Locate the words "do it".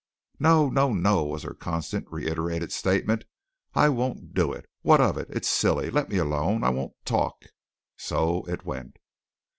4.33-4.67